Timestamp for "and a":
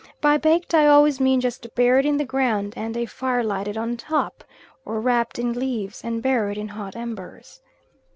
2.75-3.05